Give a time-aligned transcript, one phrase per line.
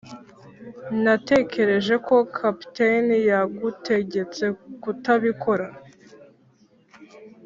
[1.03, 4.45] natekereje ko capitaine yagutegetse
[4.81, 5.67] kutabikora.